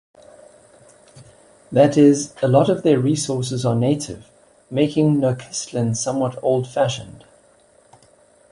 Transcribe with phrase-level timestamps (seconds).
[1.71, 4.31] That is, a lot of their resources are native,
[4.71, 7.23] making Nochistlan somewhat old-fashioned.